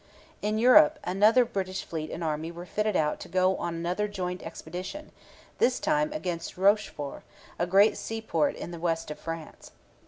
[0.41, 4.41] In Europe another British fleet and army were fitted out to go on another joint
[4.41, 5.11] expedition,
[5.59, 7.21] this time against Rochefort,
[7.59, 9.69] a great seaport in the west of France.